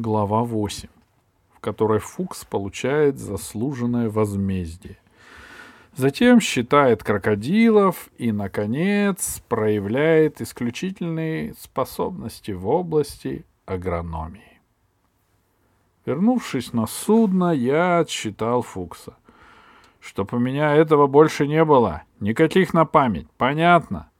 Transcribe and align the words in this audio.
Глава 0.00 0.44
8, 0.44 0.88
в 1.52 1.60
которой 1.60 1.98
Фукс 1.98 2.46
получает 2.46 3.18
заслуженное 3.18 4.08
возмездие. 4.08 4.96
Затем 5.94 6.40
считает 6.40 7.04
крокодилов 7.04 8.08
и, 8.16 8.32
наконец, 8.32 9.42
проявляет 9.46 10.40
исключительные 10.40 11.52
способности 11.52 12.52
в 12.52 12.66
области 12.66 13.44
агрономии. 13.66 14.62
Вернувшись 16.06 16.72
на 16.72 16.86
судно, 16.86 17.52
я 17.52 17.98
отсчитал 17.98 18.62
Фукса. 18.62 19.18
Чтоб 20.00 20.32
у 20.32 20.38
меня 20.38 20.76
этого 20.76 21.08
больше 21.08 21.46
не 21.46 21.62
было. 21.62 22.04
Никаких 22.20 22.72
на 22.72 22.86
память. 22.86 23.28
Понятно? 23.36 24.10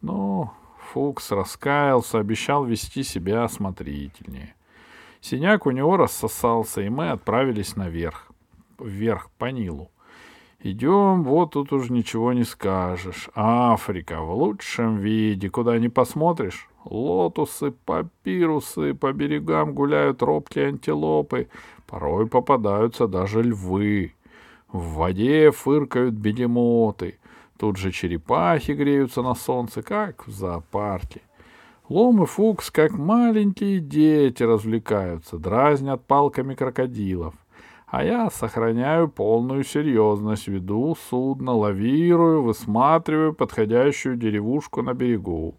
Ну, 0.00 0.52
Фукс 0.92 1.32
раскаялся, 1.32 2.20
обещал 2.20 2.64
вести 2.64 3.02
себя 3.02 3.42
осмотрительнее. 3.42 4.54
Синяк 5.20 5.66
у 5.66 5.70
него 5.70 5.96
рассосался, 5.96 6.80
и 6.82 6.88
мы 6.88 7.10
отправились 7.10 7.76
наверх, 7.76 8.28
вверх 8.78 9.30
по 9.38 9.46
Нилу. 9.46 9.90
Идем, 10.60 11.22
вот 11.22 11.52
тут 11.52 11.72
уж 11.72 11.88
ничего 11.88 12.32
не 12.32 12.42
скажешь. 12.42 13.28
Африка 13.34 14.20
в 14.20 14.34
лучшем 14.34 14.96
виде, 14.96 15.50
куда 15.50 15.78
ни 15.78 15.86
посмотришь. 15.86 16.68
Лотусы, 16.84 17.70
папирусы, 17.70 18.94
по 18.94 19.12
берегам 19.12 19.72
гуляют 19.72 20.22
робкие 20.22 20.68
антилопы, 20.68 21.48
порой 21.86 22.26
попадаются 22.26 23.06
даже 23.06 23.42
львы. 23.42 24.14
В 24.72 24.94
воде 24.94 25.50
фыркают 25.50 26.14
бегемоты, 26.14 27.18
тут 27.56 27.76
же 27.76 27.92
черепахи 27.92 28.72
греются 28.72 29.22
на 29.22 29.34
солнце, 29.34 29.82
как 29.82 30.26
в 30.26 30.32
зоопарке. 30.32 31.20
Лом 31.88 32.22
и 32.22 32.26
Фукс, 32.26 32.70
как 32.70 32.92
маленькие 32.92 33.80
дети, 33.80 34.42
развлекаются, 34.42 35.38
дразнят 35.38 36.04
палками 36.04 36.54
крокодилов. 36.54 37.34
А 37.86 38.04
я 38.04 38.28
сохраняю 38.28 39.08
полную 39.08 39.64
серьезность, 39.64 40.48
веду 40.48 40.94
судно, 41.08 41.54
лавирую, 41.54 42.42
высматриваю 42.42 43.32
подходящую 43.32 44.16
деревушку 44.16 44.82
на 44.82 44.92
берегу. 44.92 45.54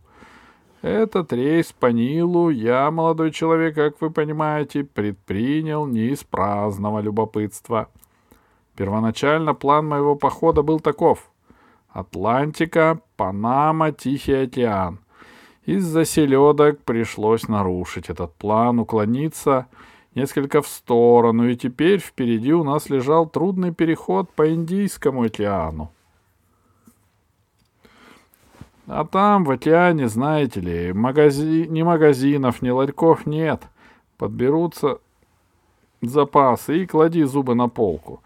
Этот 0.83 1.33
рейс 1.33 1.73
по 1.73 1.87
Нилу 1.87 2.51
я, 2.51 2.91
молодой 2.91 3.31
человек, 3.31 3.73
как 3.73 3.99
вы 3.99 4.11
понимаете, 4.11 4.83
предпринял 4.83 5.87
не 5.87 6.09
из 6.09 6.23
праздного 6.23 6.99
любопытства. 6.99 7.89
Первоначально 8.75 9.55
план 9.55 9.87
моего 9.87 10.15
похода 10.15 10.61
был 10.61 10.79
таков. 10.79 11.31
Атлантика, 11.89 13.01
Панама, 13.17 13.91
Тихий 13.91 14.43
океан— 14.43 14.99
из-за 15.75 16.05
селедок 16.05 16.79
пришлось 16.83 17.47
нарушить 17.47 18.09
этот 18.09 18.33
план, 18.35 18.79
уклониться 18.79 19.67
несколько 20.15 20.61
в 20.61 20.67
сторону, 20.67 21.47
и 21.47 21.55
теперь 21.55 21.99
впереди 21.99 22.53
у 22.53 22.63
нас 22.63 22.89
лежал 22.89 23.27
трудный 23.27 23.73
переход 23.73 24.31
по 24.31 24.51
Индийскому 24.51 25.23
океану. 25.23 25.91
А 28.87 29.05
там, 29.05 29.43
в 29.43 29.51
океане, 29.51 30.07
знаете 30.07 30.59
ли, 30.59 30.93
магази... 30.93 31.67
ни 31.69 31.83
магазинов, 31.83 32.63
ни 32.63 32.71
ларьков 32.71 33.27
нет. 33.27 33.61
Подберутся 34.17 34.97
запасы 36.01 36.79
и 36.79 36.87
клади 36.87 37.23
зубы 37.23 37.53
на 37.53 37.69
полку. 37.69 38.23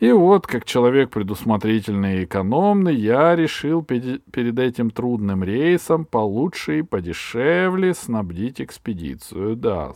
И 0.00 0.10
вот, 0.12 0.46
как 0.46 0.64
человек 0.64 1.10
предусмотрительный 1.10 2.20
и 2.20 2.24
экономный, 2.24 2.94
я 2.94 3.36
решил 3.36 3.82
перед 3.82 4.58
этим 4.58 4.90
трудным 4.90 5.44
рейсом 5.44 6.06
получше 6.06 6.78
и 6.78 6.82
подешевле 6.82 7.92
снабдить 7.92 8.62
экспедицию. 8.62 9.56
Да. 9.56 9.92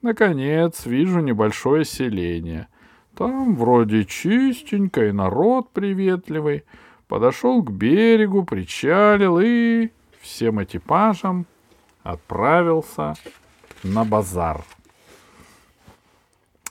Наконец, 0.00 0.86
вижу 0.86 1.20
небольшое 1.20 1.84
селение. 1.84 2.68
Там 3.14 3.56
вроде 3.56 4.06
чистенько 4.06 5.06
и 5.06 5.12
народ 5.12 5.70
приветливый. 5.70 6.64
Подошел 7.08 7.62
к 7.62 7.70
берегу, 7.70 8.44
причалил 8.44 9.38
и 9.38 9.90
всем 10.20 10.62
экипажем 10.62 11.46
отправился 12.02 13.14
на 13.82 14.04
базар. 14.04 14.64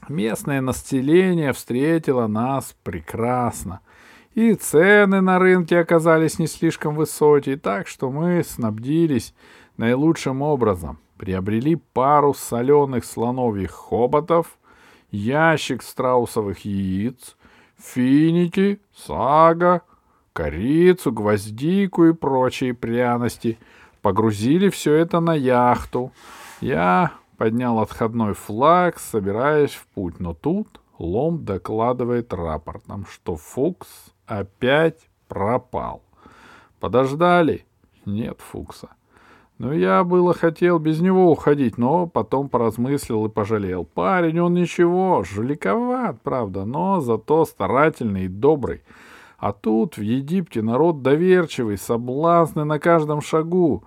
Местное 0.10 0.62
население 0.62 1.52
встретило 1.52 2.28
нас 2.28 2.76
прекрасно. 2.84 3.82
И 4.36 4.54
цены 4.54 5.20
на 5.20 5.40
рынке 5.40 5.80
оказались 5.80 6.40
не 6.40 6.48
слишком 6.48 6.96
высокие, 6.96 7.58
так 7.58 7.88
что 7.88 8.10
мы 8.10 8.44
снабдились 8.44 9.34
наилучшим 9.76 10.42
образом. 10.42 11.00
Приобрели 11.18 11.76
пару 11.76 12.34
соленых 12.34 13.04
слоновьих 13.04 13.72
хоботов, 13.72 14.58
ящик 15.12 15.82
страусовых 15.82 16.60
яиц, 16.60 17.36
финики, 17.78 18.80
сага, 18.96 19.82
корицу, 20.34 21.12
гвоздику 21.12 22.06
и 22.06 22.14
прочие 22.14 22.74
пряности. 22.74 23.58
Погрузили 24.02 24.70
все 24.70 24.94
это 24.94 25.20
на 25.20 25.34
яхту. 25.34 26.12
Я 26.62 27.14
поднял 27.38 27.80
отходной 27.80 28.34
флаг, 28.34 29.00
собираясь 29.00 29.72
в 29.72 29.86
путь, 29.88 30.20
но 30.20 30.34
тут 30.34 30.82
Лом 31.00 31.46
докладывает 31.46 32.34
рапортом, 32.34 33.06
что 33.06 33.36
Фукс 33.36 33.88
опять 34.26 35.08
пропал. 35.28 36.02
Подождали? 36.80 37.66
Нет 38.06 38.40
Фукса. 38.42 38.90
Ну, 39.60 39.72
я 39.72 40.04
было 40.04 40.34
хотел 40.34 40.78
без 40.78 41.00
него 41.02 41.32
уходить, 41.32 41.80
но 41.80 42.06
потом 42.06 42.48
поразмыслил 42.48 43.26
и 43.26 43.30
пожалел. 43.30 43.86
Парень, 43.86 44.40
он 44.40 44.54
ничего, 44.54 45.24
жуликоват, 45.24 46.22
правда, 46.22 46.64
но 46.66 47.00
зато 47.00 47.44
старательный 47.46 48.26
и 48.26 48.28
добрый. 48.28 48.84
А 49.40 49.54
тут 49.54 49.98
в 49.98 50.02
Египте 50.02 50.62
народ 50.62 51.02
доверчивый, 51.02 51.78
соблазны 51.78 52.66
на 52.66 52.80
каждом 52.80 53.22
шагу. 53.22 53.84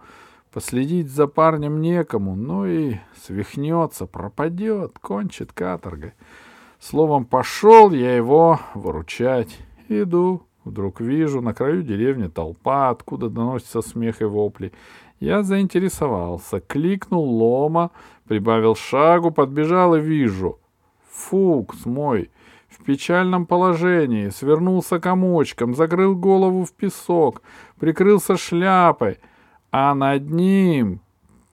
Последить 0.52 1.08
за 1.08 1.28
парнем 1.28 1.80
некому, 1.80 2.34
ну 2.34 2.66
и 2.66 2.96
свихнется, 3.24 4.06
пропадет, 4.06 4.98
кончит 4.98 5.52
каторгой. 5.52 6.14
Словом, 6.80 7.24
пошел 7.24 7.92
я 7.92 8.16
его 8.16 8.58
выручать. 8.74 9.56
Иду, 9.88 10.42
вдруг 10.64 11.00
вижу, 11.00 11.40
на 11.40 11.54
краю 11.54 11.82
деревни 11.82 12.26
толпа, 12.26 12.90
откуда 12.90 13.28
доносится 13.28 13.80
смех 13.80 14.22
и 14.22 14.24
вопли. 14.24 14.72
Я 15.20 15.44
заинтересовался, 15.44 16.58
кликнул 16.58 17.24
лома, 17.24 17.92
прибавил 18.26 18.74
шагу, 18.74 19.30
подбежал 19.30 19.94
и 19.94 20.00
вижу. 20.00 20.58
Фукс 21.12 21.86
мой, 21.86 22.28
в 22.68 22.82
печальном 22.82 23.46
положении, 23.46 24.30
свернулся 24.30 24.98
комочком, 24.98 25.76
закрыл 25.76 26.16
голову 26.16 26.64
в 26.64 26.72
песок, 26.72 27.42
прикрылся 27.78 28.36
шляпой— 28.36 29.18
а 29.70 29.94
над 29.94 30.30
ним, 30.30 31.00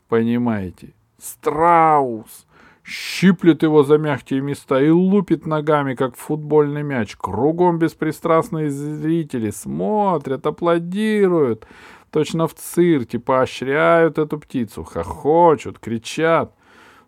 понимаете, 0.07 0.93
страус 1.17 2.47
щиплет 2.87 3.63
его 3.63 3.83
за 3.83 3.97
мягкие 3.97 4.41
места 4.41 4.81
и 4.81 4.89
лупит 4.89 5.45
ногами, 5.45 5.93
как 5.93 6.15
футбольный 6.15 6.83
мяч. 6.83 7.15
Кругом 7.17 7.79
беспристрастные 7.79 8.69
зрители 8.69 9.51
смотрят, 9.51 10.45
аплодируют, 10.47 11.67
точно 12.11 12.47
в 12.47 12.53
цирке, 12.55 13.19
поощряют 13.19 14.17
эту 14.17 14.39
птицу, 14.39 14.83
хохочут, 14.83 15.79
кричат. 15.79 16.53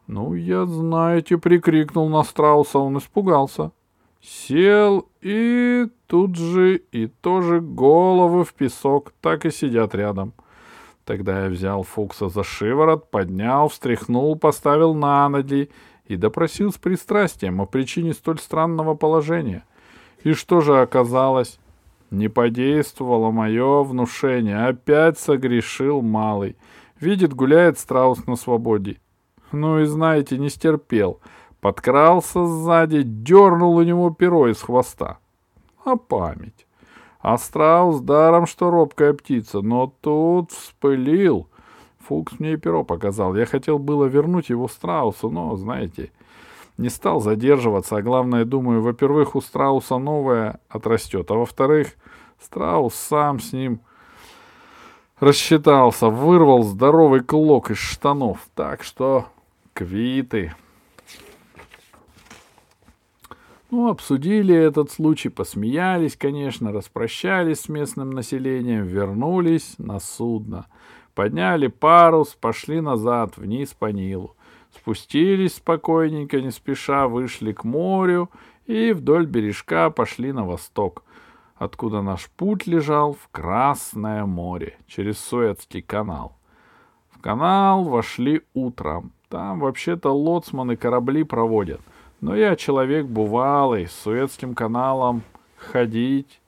Ну, 0.07 0.33
я, 0.33 0.65
знаете, 0.65 1.37
прикрикнул 1.37 2.09
на 2.09 2.23
страуса, 2.23 2.79
он 2.79 2.97
испугался. 2.97 3.71
Сел 4.21 5.07
и 5.21 5.87
тут 6.07 6.35
же 6.35 6.81
и 6.91 7.07
тоже 7.07 7.61
головы 7.61 8.43
в 8.43 8.53
песок 8.53 9.13
так 9.21 9.45
и 9.45 9.51
сидят 9.51 9.95
рядом.— 9.95 10.33
Тогда 11.09 11.45
я 11.45 11.49
взял 11.49 11.81
Фукса 11.81 12.29
за 12.29 12.43
шиворот, 12.43 13.09
поднял, 13.09 13.67
встряхнул, 13.67 14.35
поставил 14.35 14.93
на 14.93 15.27
ноги 15.27 15.71
и 16.05 16.15
допросил 16.15 16.71
с 16.71 16.77
пристрастием 16.77 17.61
о 17.61 17.65
причине 17.65 18.13
столь 18.13 18.37
странного 18.37 18.93
положения. 18.93 19.63
И 20.23 20.33
что 20.33 20.61
же 20.61 20.79
оказалось? 20.79 21.57
Не 22.11 22.27
подействовало 22.27 23.31
мое 23.31 23.81
внушение. 23.81 24.67
Опять 24.67 25.17
согрешил 25.17 26.03
малый. 26.03 26.55
Видит, 26.99 27.33
гуляет 27.33 27.79
страус 27.79 28.27
на 28.27 28.35
свободе. 28.35 28.97
Ну 29.51 29.79
и 29.79 29.85
знаете, 29.85 30.37
не 30.37 30.49
стерпел. 30.49 31.21
Подкрался 31.59 32.45
сзади, 32.45 33.01
дернул 33.01 33.77
у 33.77 33.81
него 33.81 34.11
перо 34.11 34.47
из 34.47 34.61
хвоста. 34.61 35.17
А 35.83 35.95
память. 35.95 36.67
А 37.19 37.37
страус 37.37 37.99
даром, 37.99 38.47
что 38.47 38.69
робкая 38.69 39.13
птица, 39.13 39.61
но 39.61 39.93
тут 40.01 40.51
вспылил. 40.51 41.47
Фукс 41.99 42.39
мне 42.39 42.53
и 42.53 42.57
перо 42.57 42.83
показал. 42.83 43.35
Я 43.35 43.45
хотел 43.45 43.77
было 43.77 44.05
вернуть 44.05 44.49
его 44.49 44.67
страусу, 44.67 45.29
но, 45.29 45.55
знаете, 45.57 46.11
не 46.77 46.89
стал 46.89 47.19
задерживаться. 47.19 47.97
А 47.97 48.01
главное, 48.01 48.45
думаю, 48.45 48.81
во-первых, 48.81 49.35
у 49.35 49.41
страуса 49.41 49.97
новое 49.97 50.59
отрастет, 50.69 51.29
а 51.29 51.35
во-вторых, 51.35 51.89
страус 52.39 52.95
сам 52.95 53.39
с 53.39 53.51
ним 53.51 53.81
рассчитался, 55.19 56.07
вырвал 56.07 56.63
здоровый 56.63 57.19
клок 57.19 57.71
из 57.71 57.77
штанов. 57.77 58.47
Так 58.55 58.83
что 58.83 59.25
квиты. 59.73 60.53
Ну, 63.71 63.89
обсудили 63.89 64.55
этот 64.55 64.89
случай, 64.89 65.29
посмеялись, 65.29 66.15
конечно, 66.15 66.71
распрощались 66.71 67.61
с 67.61 67.69
местным 67.69 68.09
населением, 68.09 68.85
вернулись 68.85 69.75
на 69.77 69.99
судно. 69.99 70.65
Подняли 71.13 71.67
парус, 71.67 72.29
пошли 72.29 72.81
назад, 72.81 73.37
вниз 73.37 73.75
по 73.77 73.91
Нилу. 73.91 74.35
Спустились 74.73 75.55
спокойненько, 75.55 76.41
не 76.41 76.49
спеша, 76.49 77.07
вышли 77.07 77.51
к 77.51 77.63
морю 77.63 78.31
и 78.65 78.91
вдоль 78.91 79.27
бережка 79.27 79.91
пошли 79.91 80.31
на 80.31 80.45
восток, 80.45 81.03
откуда 81.55 82.01
наш 82.01 82.27
путь 82.29 82.65
лежал 82.65 83.13
в 83.13 83.29
Красное 83.31 84.25
море, 84.25 84.77
через 84.87 85.19
Суэцкий 85.19 85.83
канал. 85.83 86.37
В 87.11 87.21
канал 87.21 87.83
вошли 87.83 88.41
утром. 88.55 89.11
Там 89.27 89.59
вообще-то 89.59 90.11
лоцманы 90.11 90.75
корабли 90.75 91.23
проводят— 91.23 91.81
но 92.21 92.35
я 92.35 92.55
человек 92.55 93.05
бывалый, 93.05 93.87
с 93.87 93.93
Суэцким 93.93 94.55
каналом 94.55 95.23
ходить 95.57 96.39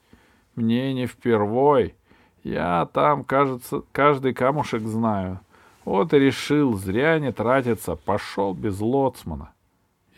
мне 0.56 0.94
не 0.94 1.07
впервой. 1.07 1.95
Я 2.44 2.88
там, 2.94 3.23
кажется, 3.23 3.83
каждый 3.91 4.33
камушек 4.33 4.83
знаю. 4.83 5.39
Вот 5.85 6.13
и 6.13 6.19
решил, 6.19 6.73
зря 6.73 7.19
не 7.19 7.31
тратиться, 7.31 7.95
пошел 7.95 8.53
без 8.53 8.79
лоцмана. 8.79 9.53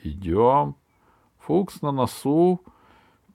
Идем. 0.03 0.75
Фукс 1.39 1.81
на 1.81 1.91
носу, 1.91 2.61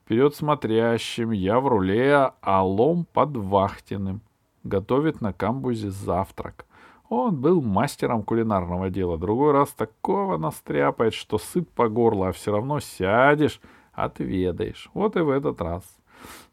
вперед 0.03 0.35
смотрящим, 0.35 1.31
я 1.31 1.59
в 1.59 1.67
руле, 1.67 2.31
а 2.41 2.63
лом 2.63 3.05
под 3.13 3.37
вахтенным. 3.37 4.21
Готовит 4.63 5.21
на 5.21 5.31
камбузе 5.31 5.89
завтрак. 5.89 6.65
Он 7.09 7.35
был 7.35 7.61
мастером 7.61 8.21
кулинарного 8.21 8.91
дела. 8.91 9.17
Другой 9.17 9.51
раз 9.51 9.69
такого 9.69 10.37
настряпает, 10.37 11.15
что 11.15 11.39
сыт 11.39 11.67
по 11.69 11.89
горло, 11.89 12.29
а 12.29 12.31
все 12.31 12.51
равно 12.51 12.79
сядешь, 12.79 13.59
отведаешь. 13.93 14.91
Вот 14.93 15.15
и 15.17 15.21
в 15.21 15.29
этот 15.29 15.59
раз. 15.59 15.83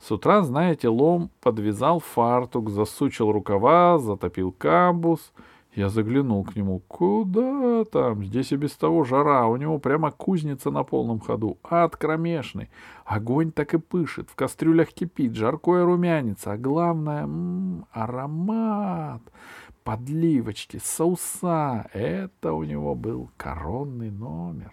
С 0.01 0.11
утра, 0.11 0.43
знаете, 0.43 0.89
лом 0.89 1.31
подвязал 1.43 2.01
фартук, 2.01 2.71
засучил 2.71 3.33
рукава, 3.33 3.99
затопил 3.99 4.51
камбус. 4.51 5.33
Я 5.75 5.91
заглянул 5.91 6.43
к 6.43 6.57
нему. 6.57 6.81
Куда 6.89 7.85
там? 7.85 8.25
Здесь 8.25 8.51
и 8.53 8.57
без 8.57 8.73
того 8.73 9.05
жара. 9.05 9.47
У 9.47 9.57
него 9.57 9.79
прямо 9.79 10.11
кузница 10.11 10.71
на 10.71 10.85
полном 10.85 11.21
ходу. 11.21 11.59
Ад 11.63 11.99
кромешный. 11.99 12.71
Огонь 13.05 13.53
так 13.53 13.75
и 13.75 13.79
пышет. 13.79 14.31
В 14.31 14.37
кастрюлях 14.37 14.89
кипит. 14.95 15.35
Жаркое 15.35 15.85
румянится. 15.85 16.53
А 16.53 16.57
главное, 16.57 17.25
м-м, 17.25 17.85
аромат 17.93 19.21
подливочки, 19.87 20.81
соуса. 20.83 21.89
Это 21.93 22.53
у 22.53 22.65
него 22.65 22.97
был 22.97 23.31
коронный 23.37 24.11
номер. 24.11 24.73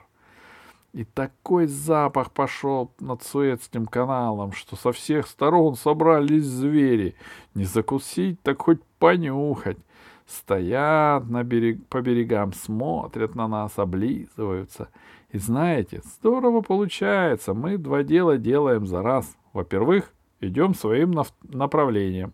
И 0.92 1.06
такой 1.06 1.68
запах 1.68 2.32
пошел 2.32 2.92
над 3.00 3.22
Суэцким 3.22 3.86
каналом, 3.86 4.54
что 4.54 4.76
со 4.76 4.92
всех 4.92 5.28
сторон 5.28 5.76
собрались 5.76 6.46
звери. 6.46 7.16
Не 7.54 7.66
закусить, 7.66 8.42
так 8.42 8.64
хоть 8.64 8.84
понюхать. 8.98 9.78
Стоят 10.26 11.30
на 11.30 11.44
берег, 11.44 11.86
по 11.88 12.02
берегам, 12.02 12.52
смотрят 12.52 13.36
на 13.36 13.48
нас, 13.48 13.78
облизываются. 13.78 14.90
И 15.30 15.38
знаете, 15.38 16.02
здорово 16.04 16.62
получается. 16.62 17.54
Мы 17.54 17.78
два 17.78 18.02
дела 18.02 18.38
делаем 18.38 18.88
за 18.88 19.04
раз. 19.04 19.36
Во-первых, 19.52 20.12
идем 20.40 20.74
своим 20.74 21.14
направлением 21.44 22.34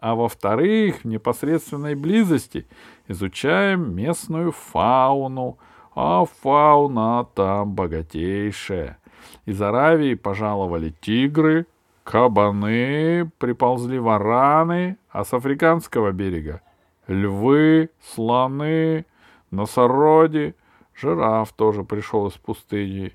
а 0.00 0.14
во-вторых, 0.14 1.02
в 1.02 1.04
непосредственной 1.04 1.94
близости 1.94 2.66
изучаем 3.08 3.94
местную 3.94 4.52
фауну, 4.52 5.58
а 5.94 6.24
фауна 6.40 7.26
там 7.34 7.72
богатейшая. 7.72 8.98
Из 9.46 9.60
Аравии 9.60 10.14
пожаловали 10.14 10.94
тигры, 11.00 11.66
кабаны, 12.04 13.30
приползли 13.38 13.98
вараны, 13.98 14.96
а 15.10 15.24
с 15.24 15.32
африканского 15.34 16.12
берега 16.12 16.62
львы, 17.08 17.90
слоны, 18.14 19.06
носороги, 19.50 20.54
жираф 20.94 21.52
тоже 21.52 21.82
пришел 21.82 22.28
из 22.28 22.34
пустыни 22.34 23.14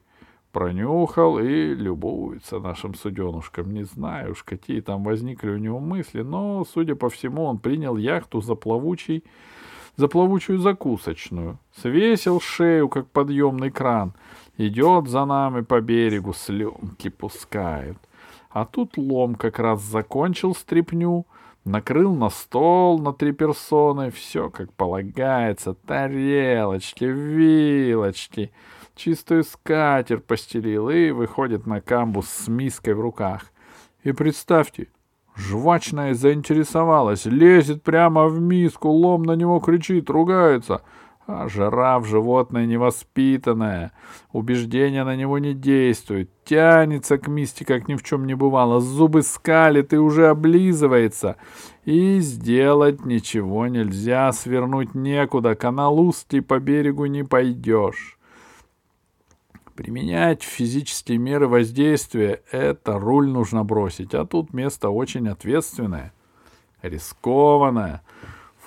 пронюхал 0.54 1.40
и 1.40 1.74
любуется 1.74 2.60
нашим 2.60 2.94
суденушком. 2.94 3.74
Не 3.74 3.84
знаю 3.84 4.32
уж, 4.32 4.44
какие 4.44 4.80
там 4.80 5.04
возникли 5.04 5.50
у 5.50 5.58
него 5.58 5.80
мысли, 5.80 6.22
но, 6.22 6.64
судя 6.64 6.96
по 6.96 7.10
всему, 7.10 7.44
он 7.46 7.58
принял 7.58 7.98
яхту 7.98 8.40
за 8.40 8.56
плавучий, 8.56 9.24
за 9.98 10.08
плавучую 10.08 10.60
закусочную. 10.60 11.58
Свесил 11.76 12.40
шею, 12.40 12.88
как 12.88 13.10
подъемный 13.10 13.72
кран. 13.72 14.14
Идет 14.58 15.10
за 15.10 15.26
нами 15.26 15.62
по 15.62 15.82
берегу, 15.82 16.34
слюнки 16.34 17.10
пускают. 17.10 17.98
А 18.52 18.66
тут 18.66 18.98
лом 18.98 19.34
как 19.34 19.58
раз 19.58 19.82
закончил 19.82 20.54
стряпню, 20.54 21.26
накрыл 21.66 22.14
на 22.14 22.30
стол 22.30 23.00
на 23.00 23.12
три 23.12 23.32
персоны, 23.32 24.12
все 24.12 24.52
как 24.52 24.72
полагается, 24.74 25.74
тарелочки, 25.74 27.06
вилочки— 27.06 28.52
чистую 28.95 29.44
скатерть 29.44 30.25
постелил 30.25 30.90
и 30.90 31.12
выходит 31.12 31.66
на 31.66 31.81
камбус 31.81 32.28
с 32.28 32.48
миской 32.48 32.94
в 32.94 33.01
руках. 33.01 33.51
И 34.04 34.12
представьте, 34.12 34.88
жвачная 35.36 36.13
заинтересовалась, 36.13 37.25
лезет 37.25 37.84
прямо 37.84 38.28
в 38.28 38.40
миску, 38.40 38.90
лом 38.90 39.24
на 39.24 39.34
него 39.34 39.60
кричит, 39.60 40.10
ругается. 40.10 40.81
А 41.25 41.48
жираф 41.48 42.06
животное 42.06 42.66
невоспитанное, 42.66 43.94
убеждения 44.34 45.06
на 45.06 45.16
него 45.16 45.40
не 45.40 45.54
действуют, 45.54 46.30
тянется 46.44 47.18
к 47.18 47.30
мисте, 47.30 47.63
как 47.63 47.88
ни 47.88 47.95
в 47.95 48.04
чем 48.04 48.28
не 48.28 48.34
бывало, 48.34 48.81
зубы 48.81 49.22
скалит 49.22 49.94
и 49.94 49.98
уже 49.98 50.28
облизывается. 50.28 51.38
И 51.86 52.19
сделать 52.19 53.06
ничего 53.06 53.68
нельзя, 53.68 54.34
свернуть 54.34 54.95
некуда, 54.95 55.56
канал 55.56 55.98
узкий 55.98 56.42
по 56.42 56.60
берегу 56.60 57.06
не 57.06 57.24
пойдешь. 57.24 58.19
Применять 59.75 60.44
физические 60.44 61.18
меры 61.18 61.48
воздействия— 61.48 62.44
это 62.52 63.00
руль 63.00 63.28
нужно 63.28 63.64
бросить, 63.64 64.14
а 64.14 64.24
тут 64.25 64.54
место 64.54 64.90
очень 64.90 65.28
ответственное, 65.28 66.14
рискованное. 66.84 68.04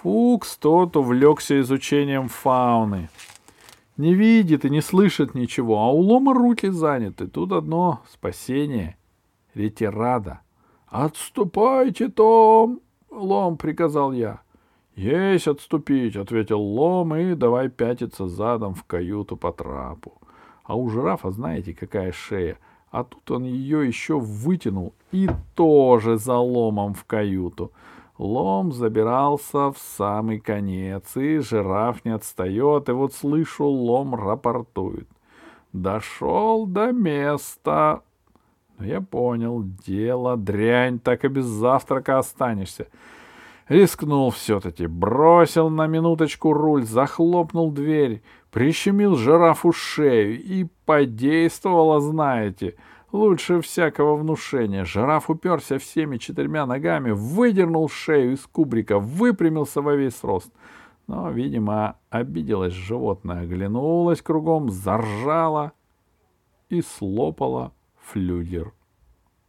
Фукс 0.03 0.57
тот 0.57 0.97
увлекся 0.97 1.61
изучением 1.61 2.29
фауны. 2.29 3.09
Не 3.97 4.15
видит 4.15 4.65
и 4.65 4.71
не 4.71 4.81
слышит 4.81 5.35
ничего, 5.35 5.79
а 5.79 5.93
у 5.93 6.01
Лома 6.01 6.35
руки 6.35 6.69
заняты. 6.69 7.29
Тут 7.29 7.53
одно 7.53 8.03
спасение— 8.11 8.97
ретирада. 9.55 10.41
«Отступайте, 10.89 12.09
Том!»— 12.09 12.81
Лом 13.11 13.57
приказал 13.57 14.13
я. 14.13 14.41
«Есть 14.97 15.47
отступить»,— 15.47 16.17
ответил 16.17 16.61
Лом, 16.61 17.15
и 17.15 17.35
давай 17.35 17.69
пятиться 17.69 18.27
задом 18.27 18.75
в 18.75 18.85
каюту 18.85 19.37
по 19.37 19.53
трапу. 19.53 20.21
А 20.67 20.75
у 20.75 20.89
жирафа, 20.89 21.31
знаете, 21.31 21.73
какая 21.73 22.13
шея. 22.13 22.59
А 22.91 23.05
тут 23.05 23.31
он 23.31 23.45
ее 23.45 23.87
еще 23.87 24.19
вытянул 24.19 24.95
и 25.13 25.29
тоже 25.55 26.19
за 26.19 26.37
ломом 26.37 26.95
в 26.95 27.05
каюту. 27.05 27.73
Лом 28.19 28.73
забирался 28.73 29.71
в 29.73 29.77
самый 29.79 30.41
конец, 30.41 31.17
и 31.17 31.39
жираф 31.39 32.05
не 32.05 32.13
отстает, 32.13 32.89
и 32.89 32.93
вот 32.93 33.13
слышу, 33.13 33.67
лом 33.67 34.15
рапортует. 34.15 35.07
Дошел 35.73 36.67
до 36.67 36.93
места. 36.93 38.03
Но 38.79 38.87
я 38.87 39.01
понял, 39.03 39.63
дело 39.87 40.37
дрянь, 40.37 40.99
так 40.99 41.25
и 41.25 41.29
без 41.29 41.45
завтрака 41.45 42.19
останешься. 42.19 42.89
Рискнул 43.69 44.31
все-таки, 44.31 44.87
бросил 44.87 45.71
на 45.71 45.89
минуточку 45.89 46.53
руль, 46.53 46.85
захлопнул 46.85 47.73
дверь, 47.73 48.23
прищемил 48.53 49.17
жирафу 49.17 49.73
шею 49.73 50.41
и 50.41 50.69
подействовало, 50.85 52.01
знаете, 52.01 52.77
лучше 53.11 53.61
всякого 53.61 54.15
внушения. 54.15 54.85
Жираф 54.85 55.29
уперся 55.31 55.79
всеми 55.79 56.19
четырьмя 56.19 56.65
ногами, 56.65 57.11
выдернул 57.11 57.89
шею 57.89 58.35
из 58.35 58.47
кубрика, 58.47 59.01
выпрямился 59.01 59.83
во 59.83 59.97
весь 59.97 60.23
рост. 60.23 60.53
Но, 61.09 61.29
видимо, 61.31 61.97
обиделось 62.09 62.73
животное, 62.73 63.43
оглянулось 63.43 64.23
кругом, 64.23 64.71
заржало 64.71 65.73
и 66.69 66.83
слопало 66.83 67.73
флюгер. 67.97 68.76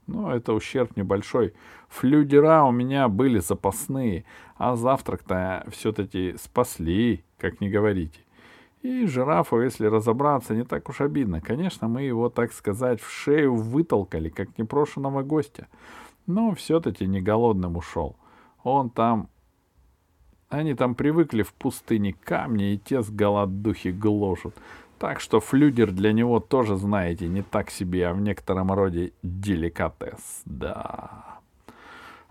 Но 0.07 0.33
это 0.33 0.53
ущерб 0.53 0.95
небольшой. 0.95 1.53
Флюгера 1.89 2.63
у 2.63 2.71
меня 2.71 3.07
были 3.09 3.39
запасные, 3.39 4.23
а 4.57 4.75
завтрак-то 4.75 5.65
все-таки 5.69 6.35
спасли, 6.37 7.23
как 7.37 7.61
не 7.61 7.69
говорите. 7.69 8.19
И 8.81 9.05
жирафу, 9.05 9.59
если 9.61 9.85
разобраться, 9.87 10.55
не 10.55 10.63
так 10.63 10.87
уж 10.87 11.01
обидно. 11.01 11.41
Конечно, 11.41 11.87
мы 11.89 12.03
его, 12.03 12.29
так 12.29 12.53
сказать, 12.53 13.01
в 13.01 13.11
шею 13.11 13.55
вытолкали, 13.55 14.29
как 14.29 14.57
непрошенного 14.57 15.23
гостя. 15.23 15.67
Но 16.25 16.53
все-таки 16.53 17.05
не 17.05 17.21
голодным 17.21 17.75
ушел. 17.75 18.15
Он 18.63 18.89
там 18.89 19.29
Они 20.49 20.73
там 20.73 20.95
привыкли 20.95 21.43
в 21.43 21.53
пустыне 21.53 22.13
камни, 22.13 22.73
и 22.73 22.77
те 22.77 23.01
с 23.01 23.09
голодухи 23.09 23.89
гложут. 23.89 24.55
Так 24.99 25.19
что 25.19 25.39
флюгер 25.39 25.91
для 25.91 26.11
него 26.11 26.39
тоже, 26.39 26.75
знаете, 26.75 27.27
не 27.27 27.43
так 27.43 27.69
себе, 27.69 28.07
а 28.07 28.13
в 28.13 28.21
некотором 28.21 28.71
роде 28.71 29.11
деликатес, 29.21 30.41
да. 30.45 31.39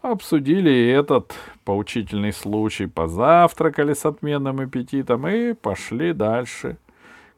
Обсудили 0.02 0.88
этот 0.88 1.34
поучительный 1.64 2.32
случай, 2.32 2.86
позавтракали 2.86 3.92
с 3.92 4.04
отменным 4.04 4.60
аппетитом 4.60 5.26
и 5.28 5.52
пошли 5.52 6.12
дальше. 6.12 6.76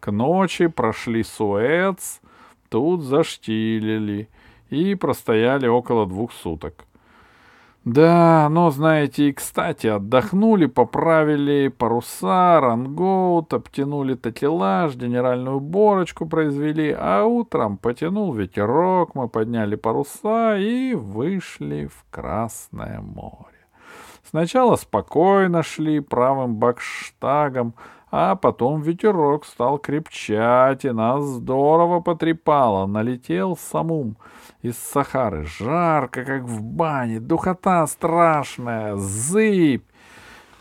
К 0.01 0.11
ночи 0.11 0.67
прошли 0.67 1.23
Суэц, 1.23 2.21
тут 2.69 3.03
заштилили 3.03 4.29
и 4.71 4.95
простояли 4.95 5.67
около 5.67 6.07
двух 6.07 6.33
суток. 6.33 6.85
Да, 7.89 8.49
но, 8.51 8.71
знаете, 8.71 9.31
и 9.31 9.33
кстати, 9.33 9.87
отдохнули, 9.87 10.67
поправили 10.67 11.69
паруса, 11.69 12.61
рангоут, 12.61 13.55
обтянули 13.55 14.15
такелаж, 14.15 14.95
генеральную 14.95 15.57
уборочку 15.57 16.27
произвели, 16.27 16.95
а 16.99 17.25
утром 17.25 17.79
потянул 17.79 18.35
ветерок, 18.35 19.15
мы 19.15 19.27
подняли 19.31 19.77
паруса 19.77 20.59
и 20.59 20.93
вышли 20.93 21.87
в 21.87 22.05
Красное 22.11 23.01
море. 23.01 23.57
Сначала 24.23 24.77
спокойно 24.77 25.63
шли 25.63 26.01
правым 26.01 26.57
бакштагом, 26.57 27.73
а 28.11 28.37
потом 28.37 28.81
ветерок 28.81 29.45
стал 29.45 29.79
крепчать, 29.79 30.85
и 30.85 30.91
нас 30.91 31.23
здорово 31.25 32.01
потрепало. 32.01 32.87
Налетел 32.87 33.57
самум 33.57 34.17
из 34.63 34.79
Сахары. 34.79 35.45
Жарко, 35.45 36.25
как 36.25 36.43
в 36.45 36.63
бане, 36.63 37.21
духота 37.21 37.87
страшная, 37.87 38.97
зыбь. 38.97 39.85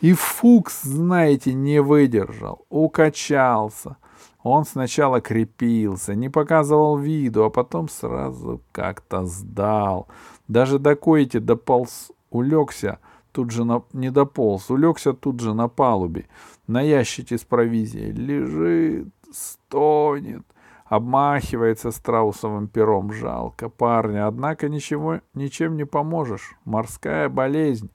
И 0.01 0.13
Фукс, 0.13 0.83
знаете, 0.83 1.53
не 1.53 1.81
выдержал, 1.81 2.65
укачался. 2.69 3.97
Он 4.43 4.63
сначала 4.63 5.19
крепился, 5.21 6.13
не 6.15 6.29
показывал 6.29 6.97
виду, 6.97 7.43
а 7.43 7.49
потом 7.49 7.89
сразу 7.89 8.61
как-то 8.71 9.25
сдал. 9.25 10.07
Даже 10.47 10.79
до 10.79 10.95
койки 10.95 11.39
дополз, 11.39 12.11
улегся, 12.29 12.99
тут 13.37 13.51
же 13.51 13.65
на, 13.65 13.83
не 13.93 14.09
дополз, 14.09 14.71
улегся 14.71 15.13
тут 15.13 15.41
же 15.41 15.53
на 15.53 15.67
палубе, 15.67 16.25
на 16.65 16.81
ящике 16.81 17.37
с 17.37 17.43
провизией. 17.43 18.11
Лежит, 18.11 19.13
стонет, 19.31 20.41
обмахивается 20.85 21.91
страусовым 21.91 22.67
пером. 22.67 23.13
Жалко 23.13 23.69
парня, 23.69 24.25
однако 24.25 24.69
ничего, 24.69 25.19
ничем 25.35 25.77
не 25.77 25.85
поможешь. 25.85 26.55
Морская 26.65 27.29
болезнь. 27.29 27.91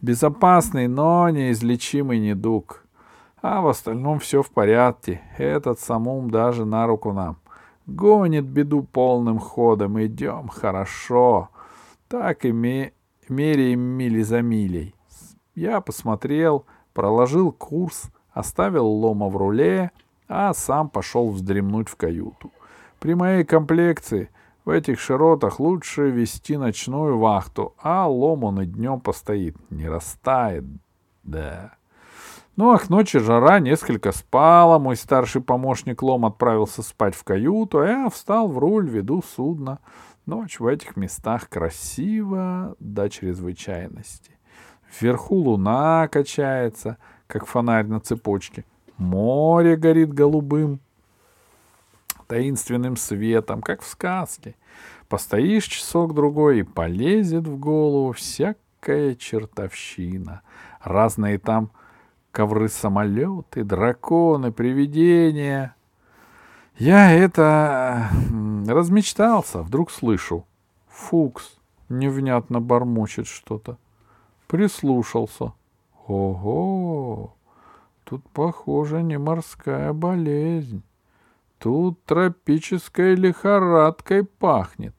Безопасный, 0.00 0.86
но 0.86 1.28
неизлечимый 1.28 2.20
недуг. 2.20 2.84
А 3.42 3.60
в 3.60 3.66
остальном 3.66 4.20
все 4.20 4.44
в 4.44 4.50
порядке. 4.52 5.22
Этот 5.38 5.80
самум 5.80 6.30
даже 6.30 6.64
на 6.64 6.86
руку 6.86 7.12
нам. 7.12 7.38
Гонит 7.86 8.44
беду 8.44 8.84
полным 8.84 9.40
ходом. 9.40 10.00
Идем 10.00 10.46
хорошо. 10.46 11.48
Так 12.06 12.44
и 12.44 12.52
ме... 12.52 12.92
меряем 13.30 13.80
мили 13.80 14.22
за 14.22 14.42
милей. 14.42 14.94
Я 15.54 15.80
посмотрел, 15.80 16.66
проложил 16.92 17.52
курс, 17.52 18.04
оставил 18.32 18.86
лома 18.86 19.28
в 19.28 19.36
руле— 19.36 19.90
а 20.28 20.52
сам 20.52 20.90
пошел 20.90 21.30
вздремнуть 21.30 21.88
в 21.88 21.96
каюту. 21.96 22.52
При 23.00 23.14
моей 23.14 23.44
комплекции 23.44 24.30
в 24.64 24.70
этих 24.70 25.00
широтах 25.00 25.58
лучше 25.58 26.10
вести 26.10 26.56
ночную 26.56 27.18
вахту, 27.18 27.74
а 27.78 28.06
лом 28.06 28.44
он 28.44 28.60
и 28.60 28.66
днем 28.66 29.00
постоит, 29.00 29.56
не 29.70 29.88
растает. 29.88 30.64
Да. 31.22 31.72
Ну 32.56 32.72
а 32.72 32.78
к 32.78 32.90
ночи 32.90 33.18
жара 33.18 33.60
несколько 33.60 34.12
спала, 34.12 34.78
мой 34.78 34.96
старший 34.96 35.40
помощник 35.40 36.02
Лом 36.02 36.26
отправился 36.26 36.82
спать 36.82 37.14
в 37.14 37.22
каюту, 37.22 37.78
а 37.78 37.86
я 37.86 38.10
встал 38.10 38.48
в 38.48 38.58
руль, 38.58 38.88
веду 38.88 39.22
судно. 39.22 39.78
Ночь 40.28 40.60
в 40.60 40.66
этих 40.66 40.96
местах 40.96 41.48
красива 41.48 42.76
до 42.80 43.08
чрезвычайности. 43.08 44.32
Вверху 45.00 45.36
луна 45.36 46.06
качается, 46.08 46.98
как 47.26 47.46
фонарь 47.46 47.86
на 47.86 47.98
цепочке— 47.98 48.64
Море 48.98 49.76
горит 49.76 50.12
голубым, 50.12 50.80
таинственным 52.26 52.96
светом, 52.96 53.62
как 53.62 53.80
в 53.80 53.86
сказке. 53.86 54.56
Постоишь 55.08 55.64
часок-другой, 55.64 56.60
и 56.60 56.62
полезет 56.64 57.46
в 57.46 57.58
голову 57.58 58.12
всякая 58.12 59.14
чертовщина. 59.14 60.42
Разные 60.82 61.38
там 61.38 61.70
ковры-самолеты, 62.32 63.64
драконы, 63.64 64.52
привидения. 64.52 65.74
Я 66.78 67.10
это 67.10 68.08
размечтался, 68.68 69.62
вдруг 69.62 69.90
слышу. 69.90 70.46
Фукс 70.86 71.58
невнятно 71.88 72.60
бормочет 72.60 73.26
что-то. 73.26 73.78
Прислушался. 74.46 75.54
Ого! 76.06 77.34
Тут, 78.04 78.22
похоже, 78.30 79.02
не 79.02 79.18
морская 79.18 79.92
болезнь. 79.92 80.84
Тут 81.58 82.04
тропической 82.04 83.16
лихорадкой 83.16 84.22
пахнет. 84.22 84.94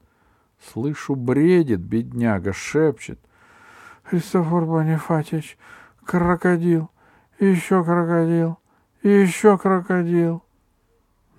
Слышу, 0.61 1.15
бредит, 1.15 1.79
бедняга, 1.79 2.51
шепчет. 2.51 3.21
Христофор 4.03 4.65
Бонифатьевич, 4.65 5.57
крокодил, 6.03 6.89
еще 7.39 7.85
крокодил, 7.85 8.57
еще 9.01 9.57
крокодил. 9.57 10.43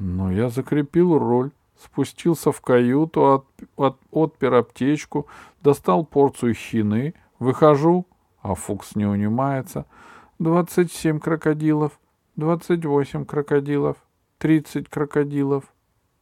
Но 0.01 0.33
я 0.33 0.49
закрепил 0.49 1.19
роль, 1.19 1.51
спустился 1.79 2.53
в 2.53 2.61
каюту, 2.63 3.35
от, 3.35 3.45
от, 3.77 3.99
отпер 4.11 4.55
аптечку, 4.55 5.27
достал 5.63 6.07
порцию 6.07 6.55
хины, 6.55 7.13
выхожу, 7.39 8.07
а 8.41 8.55
Фукс 8.55 8.97
не 8.97 9.05
унимается— 9.05 9.85
двадцать 10.39 10.91
семь 10.91 11.21
крокодилов, 11.21 12.01
двадцать 12.35 12.87
восемь 12.87 13.27
крокодилов, 13.27 13.99
тридцать 14.39 14.89
крокодилов. 14.89 15.65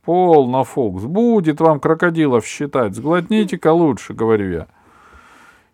Полно, 0.03 0.65
Фокс, 0.65 1.05
будет 1.05 1.61
вам 1.61 1.79
крокодилов 1.79 2.45
считать, 2.45 2.97
сглотните-ка 2.97 3.73
лучше, 3.73 4.13
говорю 4.13 4.51
я. 4.51 4.69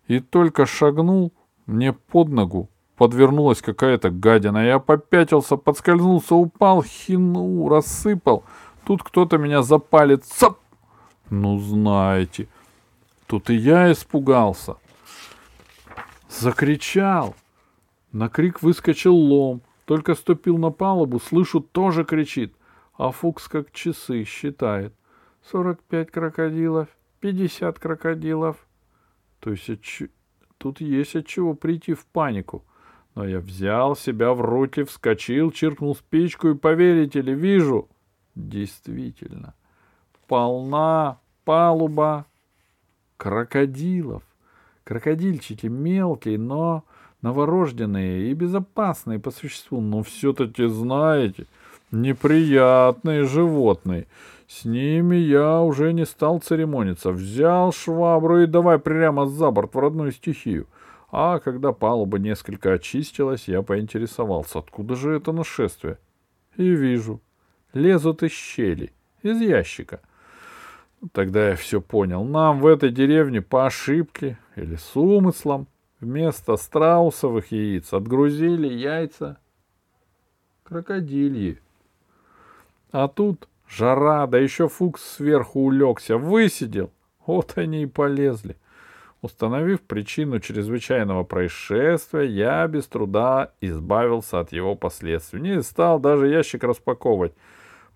И 0.07 0.19
только 0.19 0.67
шагнул, 0.67 1.33
мне 1.65 1.91
под 1.91 2.29
ногу 2.29 2.69
подвернулась 2.95 3.61
какая-то 3.61 4.09
гадина. 4.09 4.65
Я 4.65 4.79
попятился, 4.79 5.57
подскользнулся, 5.57 6.35
упал, 6.35 6.83
хину 6.83 7.67
рассыпал. 7.69 8.43
Тут 8.85 9.03
кто-то 9.03 9.37
меня 9.37 9.61
запалит. 9.61 10.25
Цап! 10.25 10.59
Ну, 11.29 11.59
знаете. 11.59 12.47
Тут 13.27 13.49
и 13.49 13.55
я 13.55 13.91
испугался. 13.91 14.77
Закричал. 16.29 17.35
На 18.11 18.29
крик 18.29 18.61
выскочил 18.61 19.15
лом. 19.15 19.61
Только 19.85 20.15
ступил 20.15 20.57
на 20.57 20.71
палубу, 20.71 21.19
слышу, 21.19 21.59
тоже 21.59 22.05
кричит. 22.05 22.55
А 22.97 23.11
Фукс 23.11 23.47
как 23.47 23.71
часы 23.71 24.23
считает. 24.23 24.93
Сорок 25.43 25.83
пять 25.83 26.09
крокодилов, 26.09 26.87
пятьдесят 27.19 27.77
крокодилов. 27.77 28.57
То 29.39 29.51
есть 29.51 29.69
отч... 29.69 30.03
тут 30.57 30.81
есть 30.81 31.15
от 31.15 31.27
чего 31.27 31.53
прийти 31.53 31.93
в 31.93 32.05
панику. 32.07 32.63
Но 33.15 33.25
я 33.25 33.39
взял 33.39 33.95
себя 33.95 34.33
в 34.33 34.41
руки, 34.41 34.83
вскочил, 34.83 35.51
чиркнул 35.51 35.95
спичку 35.95 36.49
и, 36.49 36.55
поверите 36.55 37.21
ли, 37.21 37.33
вижу. 37.33 37.87
Действительно, 38.35 39.53
полна 40.27 41.19
палуба 41.45 42.25
крокодилов. 43.15 44.23
Крокодильчики 44.83 45.67
мелкие, 45.67 46.37
но 46.37 46.83
новорожденные 47.21 48.29
и 48.29 48.33
безопасные 48.33 49.19
по 49.19 49.31
существу, 49.31 49.79
но 49.79 50.03
все-таки, 50.03 50.67
знаете, 50.67 51.47
неприятные 51.91 53.23
животные. 53.23 54.07
С 54.47 54.65
ними 54.65 55.15
я 55.15 55.61
уже 55.61 55.93
не 55.93 56.05
стал 56.05 56.39
церемониться. 56.39 57.11
Взял 57.11 57.71
швабру 57.71 58.41
и 58.41 58.45
давай 58.45 58.77
прямо 58.77 59.25
за 59.25 59.49
борт 59.49 59.73
в 59.73 59.79
родную 59.79 60.11
стихию. 60.11 60.67
А 61.17 61.39
когда 61.39 61.71
палуба 61.71 62.19
несколько 62.19 62.73
очистилась, 62.73 63.47
я 63.47 63.61
поинтересовался, 63.61 64.59
откуда 64.59 64.95
же 64.95 65.15
это 65.15 65.31
нашествие. 65.31 65.97
И 66.57 66.67
вижу, 66.67 67.21
лезут 67.71 68.21
из 68.21 68.31
щели, 68.31 68.91
из 69.21 69.39
ящика. 69.39 70.01
Тогда 71.13 71.51
я 71.51 71.55
все 71.55 71.79
понял. 71.79 72.25
Нам 72.25 72.59
в 72.59 72.67
этой 72.67 72.91
деревне 72.91 73.41
по 73.41 73.65
ошибке 73.65 74.37
или 74.57 74.75
с 74.75 74.93
умыслом 74.97 75.67
Вместо 76.01 76.57
страусовых 76.57 77.53
яиц 77.53 77.93
отгрузили 77.93 78.67
яйца 78.67 79.37
крокодильи. 80.63 81.61
А 82.91 83.07
тут 83.07 83.47
жара, 83.69 84.27
да 84.27 84.37
еще 84.37 84.67
Фукс 84.67 85.01
сверху 85.15 85.61
улегся, 85.61 86.17
высидел. 86.17 86.91
Вот 87.25 87.57
они 87.57 87.83
и 87.83 87.85
полезли. 87.85 88.57
Установив 89.25 89.79
причину 89.79 90.39
чрезвычайного 90.39 91.23
происшествия, 91.23 92.25
я 92.25 92.67
без 92.67 92.85
труда 92.85 93.53
избавился 93.59 94.39
от 94.39 94.51
его 94.51 94.75
последствий. 94.75 95.41
Не 95.41 95.63
стал 95.63 95.99
даже 95.99 96.27
ящик 96.27 96.63
распаковывать. 96.63 97.33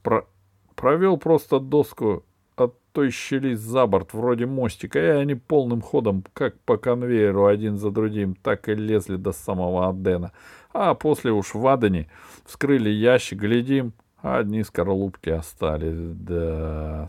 Про... 0.02 0.26
Провел 0.74 1.18
просто 1.18 1.60
доску 1.60 2.24
от 2.56 2.74
той 2.94 3.12
щели 3.12 3.54
за 3.54 3.86
борт, 3.86 4.14
вроде 4.14 4.48
мостика, 4.48 4.98
и 5.00 5.22
они 5.22 5.36
полным 5.36 5.82
ходом, 5.82 6.24
как 6.34 6.60
по 6.62 6.78
конвейеру, 6.78 7.46
один 7.46 7.78
за 7.78 7.92
другим, 7.92 8.34
так 8.34 8.68
и 8.68 8.74
лезли 8.74 9.18
до 9.18 9.32
самого 9.32 9.88
Адена. 9.88 10.32
А 10.74 10.96
после 10.96 11.32
уж 11.32 11.54
в 11.54 11.68
Адене 11.68 12.10
вскрыли 12.46 12.90
ящик, 12.90 13.38
глядим, 13.38 13.94
а 14.24 14.40
одни 14.40 14.64
скорлупки 14.64 15.30
остались. 15.30 16.16
Да... 16.16 17.08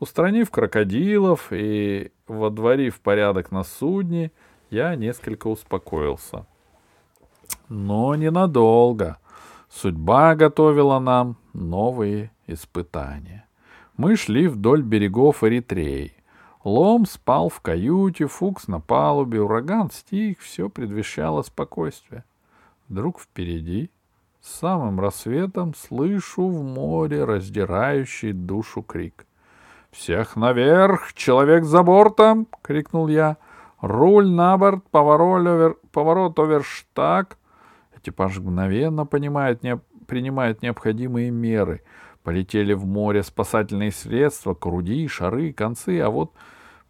Устранив 0.00 0.50
крокодилов 0.50 1.48
и 1.52 2.10
водворив 2.26 3.00
порядок 3.00 3.52
на 3.52 3.64
судне, 3.64 4.32
я 4.70 4.94
несколько 4.94 5.46
успокоился. 5.48 6.46
Но 7.68 8.14
ненадолго. 8.14 9.18
Судьба 9.68 10.34
готовила 10.34 10.98
нам 10.98 11.36
новые 11.52 12.32
испытания. 12.46 13.46
Мы 13.98 14.16
шли 14.16 14.48
вдоль 14.48 14.82
берегов 14.82 15.44
Эритреи. 15.44 16.14
Лом 16.64 17.04
спал 17.04 17.50
в 17.50 17.60
каюте, 17.60 18.26
Фукс 18.26 18.68
на 18.68 18.80
палубе, 18.80 19.42
ураган 19.42 19.90
стих, 19.90 20.40
все 20.40 20.70
предвещало 20.70 21.42
спокойствие. 21.42 22.24
Вдруг 22.88 23.20
впереди, 23.20 23.90
с 24.40 24.60
самым 24.60 24.98
рассветом, 24.98 25.74
слышу 25.74 26.48
в 26.48 26.64
море 26.64 27.24
раздирающий 27.24 28.32
душу 28.32 28.82
крик. 28.82 29.26
«Всех 29.90 30.36
наверх! 30.36 31.12
Человек 31.14 31.64
за 31.64 31.82
бортом!»— 31.82 32.46
крикнул 32.62 33.08
я. 33.08 33.36
«Руль 33.80 34.28
на 34.28 34.56
борт, 34.58 34.84
поворот, 34.90 35.46
овер... 35.46 35.76
поворот 35.92 36.38
оверштаг!» 36.38 37.38
Экипаж 37.96 38.38
мгновенно 38.38 39.06
понимает, 39.06 39.62
не... 39.62 39.78
принимает 40.06 40.62
необходимые 40.62 41.30
меры— 41.30 41.82
Полетели 42.22 42.74
в 42.74 42.84
море 42.84 43.22
спасательные 43.22 43.92
средства, 43.92 44.52
круди, 44.52 45.08
шары, 45.08 45.52
концы, 45.52 46.00
а 46.00 46.10
вот 46.10 46.34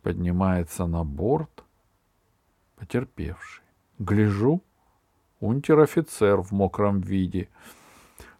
поднимается 0.03 0.87
на 0.87 1.05
борт 1.05 1.65
потерпевший. 2.77 3.63
Гляжу, 3.99 4.61
унтер-офицер 5.39 6.41
в 6.41 6.51
мокром 6.51 7.01
виде. 7.01 7.49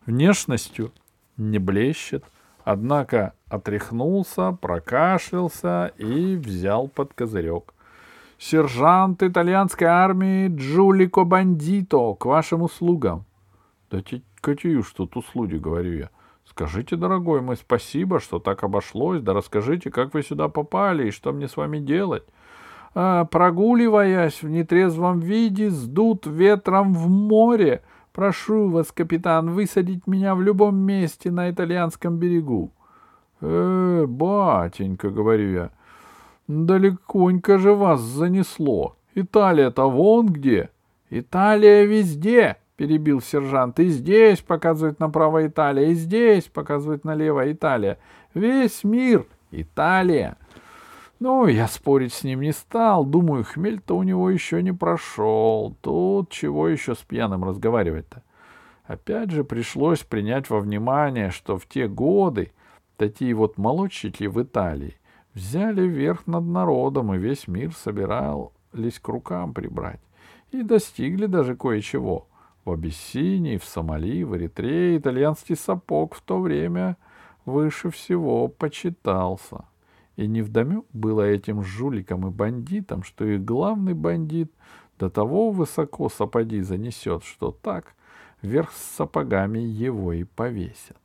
Внешностью 0.05 0.93
не 1.37 1.59
блещет, 1.59 2.25
однако 2.65 3.35
отряхнулся, 3.49 4.53
прокашлялся 4.53 5.93
и 5.99 6.37
взял 6.37 6.89
под 6.89 7.15
козырек. 7.15 7.75
«Сержант 8.39 9.23
итальянской 9.23 9.87
армии 9.87 10.49
Джулико 10.49 11.25
Бандито, 11.25 12.15
к 12.15 12.25
вашим 12.25 12.63
услугам!» 12.63 13.25
«Да 13.91 14.03
уж 14.79 14.93
тут 14.93 15.17
услуги,— 15.17 15.57
говорю 15.57 15.93
я. 15.93 16.11
Скажите, 16.51 16.97
дорогой 16.97 17.43
мой, 17.43 17.57
спасибо, 17.57 18.19
что 18.19 18.41
так 18.41 18.65
обошлось, 18.65 19.21
да 19.21 19.35
расскажите, 19.35 19.91
как 19.91 20.15
вы 20.15 20.23
сюда 20.23 20.49
попали 20.49 21.07
и 21.07 21.11
что 21.13 21.33
мне 21.33 21.47
с 21.47 21.57
вами 21.57 21.79
делать. 21.79 22.25
А, 22.93 23.25
прогуливаясь 23.27 24.43
в 24.43 24.49
нетрезвом 24.49 25.21
виде, 25.21 25.71
сдут 25.71 26.27
ветром 26.27 26.93
в 26.93 27.09
море. 27.09 27.83
Прошу 28.21 28.69
вас, 28.69 28.93
капитан, 28.93 29.49
высадить 29.49 30.07
меня 30.07 30.35
в 30.35 30.43
любом 30.43 30.77
месте 30.77 31.31
на 31.31 31.51
итальянском 31.51 32.19
берегу. 32.19 32.71
Э, 33.41 34.05
батенька, 34.07 35.09
говорю 35.09 35.51
я, 35.51 35.71
далеконько 36.47 37.59
же 37.59 37.73
вас 37.73 38.03
занесло. 38.03 38.95
Италия-то 39.15 39.89
вон 39.89 40.27
где. 40.27 40.69
Италия 41.09 41.87
везде, 41.87 42.59
перебил 42.77 43.23
сержант. 43.23 43.81
И 43.81 43.89
здесь 43.89 44.41
показывает 44.41 45.01
направо 45.01 45.47
Италия, 45.47 45.91
и 45.91 45.95
здесь 45.95 46.45
показывает 46.45 47.05
налево 47.05 47.51
Италия. 47.51 47.97
Весь 48.35 48.85
мир 48.85 49.25
Италия. 49.51 50.37
Ну, 51.21 51.47
я 51.49 51.69
спорить 51.69 52.15
с 52.15 52.25
ним 52.25 52.41
не 52.41 52.53
стал. 52.53 53.05
Думаю, 53.05 53.45
хмель-то 53.45 53.95
у 53.95 54.03
него 54.03 54.31
еще 54.31 54.63
не 54.63 54.73
прошел. 54.73 55.77
Тут 55.83 56.31
чего 56.31 56.67
еще 56.67 56.95
с 56.95 56.99
пьяным 56.99 57.45
разговаривать-то? 57.45 58.23
Опять 58.85 59.31
же 59.31 59.45
пришлось 59.45 60.01
принять 60.01 60.49
во 60.49 60.61
внимание, 60.61 61.31
что 61.31 61.59
в 61.59 61.67
те 61.67 61.89
годы 61.89 62.53
такие 62.97 63.35
вот 63.35 63.59
молодчики 63.59 64.25
в 64.25 64.43
Италии 64.43 64.97
взяли 65.35 65.83
верх 65.83 66.27
над 66.27 66.45
народом, 66.45 67.13
и 67.13 67.19
весь 67.19 67.47
мир 67.47 67.75
собирались 67.75 68.99
к 68.99 69.09
рукам 69.09 69.53
прибрать. 69.53 70.01
И 70.53 70.63
достигли 70.63 71.27
даже 71.27 71.55
кое-чего. 71.55 72.29
В 72.65 72.73
Абиссинии, 72.73 73.59
в 73.59 73.65
Сомали, 73.65 74.25
в 74.25 74.35
Эритрее 74.39 74.97
итальянский 74.97 75.55
сапог 75.55 76.15
в 76.15 76.23
то 76.23 76.41
время 76.41 76.97
выше 77.45 77.91
всего 77.91 78.49
почитался. 78.49 79.67
И 80.21 80.27
невдомек 80.27 80.85
было 80.93 81.23
этим 81.23 81.63
жуликам 81.63 82.27
и 82.27 82.31
бандитам, 82.31 83.03
что 83.05 83.25
их 83.25 83.43
главный 83.43 83.95
бандит 83.95 84.53
до 84.99 85.09
того 85.09 85.51
высоко 85.51 86.11
сапоги 86.11 86.61
занесет, 86.61 87.25
что 87.25 87.53
так 87.53 87.95
вверх 88.43 88.71
с 88.71 88.97
сапогами 88.97 89.61
его 89.61 90.13
и 90.13 90.25
повесят. 90.25 90.99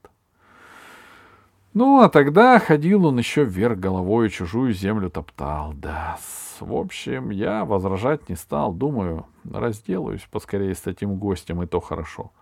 Ну, 1.73 2.01
а 2.01 2.09
тогда 2.09 2.59
ходил 2.59 3.05
он 3.05 3.17
еще 3.17 3.45
вверх 3.45 3.79
головой, 3.79 4.29
чужую 4.29 4.73
землю 4.73 5.09
топтал. 5.09 5.71
Да, 5.71 6.17
в 6.59 6.75
общем, 6.75 7.29
я 7.29 7.63
возражать 7.63 8.27
не 8.27 8.35
стал. 8.35 8.73
Думаю, 8.73 9.27
разделаюсь 9.49 10.27
поскорее 10.29 10.75
с 10.75 10.87
этим 10.87 11.15
гостем, 11.15 11.63
и 11.63 11.67
то 11.67 11.79
хорошо. 11.79 12.33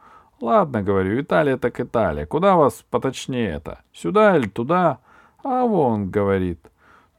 Ладно, 0.42 0.82
говорю, 0.82 1.22
Италия 1.22 1.58
так 1.58 1.80
Италия. 1.80 2.26
Куда 2.26 2.56
вас 2.56 2.84
поточнее 2.90 3.50
это? 3.50 3.82
Сюда 3.94 4.36
или 4.36 4.48
туда? 4.48 5.02
А 5.44 5.66
вон, 5.66 6.10
говорит, 6.10 6.60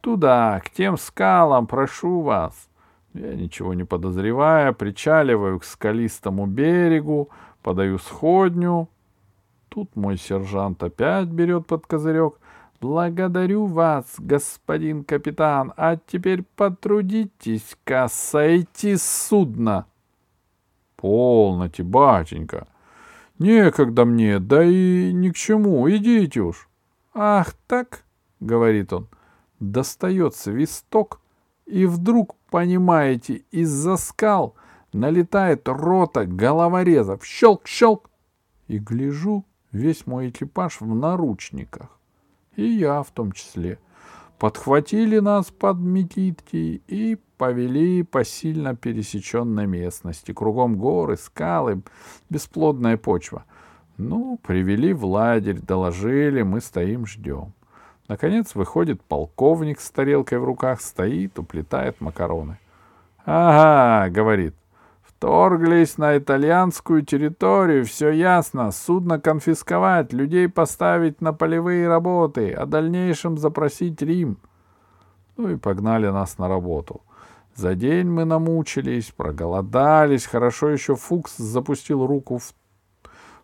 туда, 0.01 0.61
к 0.65 0.71
тем 0.71 0.97
скалам, 0.97 1.67
прошу 1.67 2.23
вас. 2.23 2.69
Я, 3.13 3.35
ничего 3.35 3.75
не 3.75 3.85
подозревая, 3.85 4.73
причаливаю 4.73 5.61
к 5.61 5.65
скалистому 5.65 6.47
берегу, 6.47 7.29
подаю 7.63 7.99
сходню, 7.99 8.89
Тут 9.75 9.97
мой 9.97 10.17
сержант 10.17 10.81
опять 10.85 11.27
берет 11.27 11.67
под 11.67 11.85
козырек. 11.85 12.39
Благодарю 12.81 13.67
вас, 13.67 14.05
господин 14.19 15.03
капитан, 15.03 15.73
а 15.77 15.97
теперь 15.97 16.45
потрудитесь-ка 16.55 18.07
сойти 18.09 18.95
с 18.95 19.03
судна. 19.03 19.87
Полноте, 20.95 21.83
батенька. 21.83 22.69
Некогда 23.41 24.05
мне, 24.05 24.39
да 24.39 24.63
и 24.63 25.13
ни 25.13 25.31
к 25.31 25.35
чему, 25.35 25.91
идите 25.91 26.41
уж. 26.41 26.69
Ах 27.13 27.55
так, 27.67 28.04
говорит 28.45 28.93
он, 28.93 29.09
достает 29.61 30.35
свисток, 30.35 31.21
и 31.67 31.87
вдруг, 31.87 32.37
понимаете, 32.51 33.43
из-за 33.51 33.97
скал 33.97 34.55
налетает 34.93 35.67
рота 35.67 36.27
головорезов. 36.27 37.25
Щелк-щелк. 37.25 38.11
И 38.69 38.79
гляжу, 38.79 39.45
весь 39.73 40.07
мой 40.07 40.31
экипаж 40.31 40.81
в 40.81 40.95
наручниках. 40.95 41.89
И 42.57 42.65
я 42.65 43.03
в 43.03 43.11
том 43.11 43.33
числе. 43.33 43.79
Подхватили 44.39 45.19
нас 45.21 45.51
под 45.51 45.79
Микитки 45.79 46.83
и 46.87 47.19
повели 47.39 48.03
по 48.03 48.25
сильно 48.25 48.77
пересеченной 48.77 49.67
местности. 49.67 50.33
Кругом 50.33 50.77
горы, 50.77 51.17
скалы, 51.17 51.83
бесплодная 52.31 52.97
почва. 52.97 53.45
Ну, 53.97 54.39
привели 54.43 54.93
в 54.93 55.05
лагерь, 55.05 55.61
доложили, 55.61 56.43
мы 56.43 56.61
стоим, 56.61 57.07
ждем. 57.07 57.53
Наконец 58.09 58.55
выходит 58.55 59.03
полковник 59.03 59.81
с 59.81 59.91
тарелкой 59.91 60.39
в 60.39 60.45
руках, 60.45 60.81
стоит, 60.81 61.39
уплетает 61.39 62.01
макароны. 62.01 62.59
«Ага»,— 63.25 64.11
говорит, 64.11 64.55
Вторглись 65.25 65.97
на 65.97 66.19
итальянскую 66.19 67.03
территорию, 67.03 67.87
все 67.87 68.11
ясно. 68.11 68.71
Судно 68.71 69.19
конфисковать, 69.19 70.13
людей 70.13 70.51
поставить 70.51 71.23
на 71.23 71.33
полевые 71.33 71.89
работы, 71.89 72.53
о 72.53 72.67
дальнейшем 72.67 73.39
запросить 73.39 74.03
Рим. 74.03 74.37
Ну 75.39 75.49
и 75.49 75.57
погнали 75.57 76.09
нас 76.09 76.37
на 76.37 76.47
работу. 76.47 77.01
За 77.55 77.75
день 77.75 78.07
мы 78.07 78.27
намучились, 78.27 79.13
проголодались. 79.13 80.27
Хорошо 80.27 80.69
еще 80.69 80.95
Фукс 80.95 81.39
запустил 81.39 82.07
руку 82.07 82.37
в, 82.37 82.53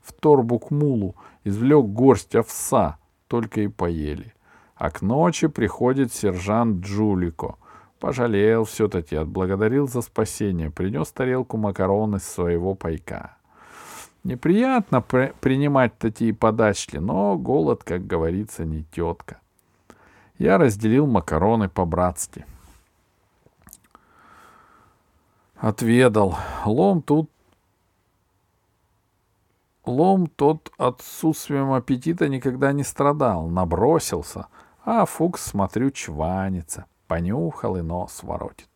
в 0.03 0.13
торбу 0.13 0.59
к 0.59 0.71
мулу, 0.71 1.15
извлек 1.45 1.87
горсть 1.87 2.35
овса, 2.35 2.99
только 3.27 3.63
и 3.63 3.69
поели. 3.69 4.35
А 4.81 4.91
к 4.91 5.03
ночи 5.03 5.47
приходит 5.47 6.13
сержант 6.13 6.85
Джулико— 6.85 7.55
Пожалел 8.01 8.65
все-таки, 8.65 9.15
отблагодарил 9.15 9.87
за 9.87 10.01
спасение, 10.01 10.71
принес 10.71 11.13
тарелку 11.13 11.59
макарон 11.59 12.17
из 12.17 12.25
своего 12.25 12.75
пайка. 12.75 13.37
Неприятно 14.25 15.03
при- 15.03 15.35
принимать 15.43 15.99
такие 15.99 16.33
подачки, 16.33 16.97
но 16.97 17.37
голод, 17.37 17.85
как 17.85 18.07
говорится, 18.07 18.65
не 18.65 18.85
тетка. 18.85 19.39
Я 20.39 20.57
разделил 20.57 21.07
макароны 21.07 21.69
по-братски. 21.69 22.47
Отведал. 25.57 26.39
Лом 26.65 27.03
тут 27.03 27.31
Лом 29.85 30.27
тот 30.27 30.73
отсутствием 30.79 31.73
аппетита 31.73 32.29
никогда 32.29 32.73
не 32.73 32.85
страдал, 32.85 33.49
набросился, 33.49 34.47
а 34.93 35.05
Фукс, 35.05 35.41
смотрю, 35.43 35.93
чванится, 35.93 36.87
понюхал 37.07 37.77
и 37.77 37.81
нос 37.81 38.25
воротит. 38.25 38.69